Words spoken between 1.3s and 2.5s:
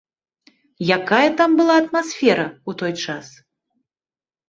там была атмасфера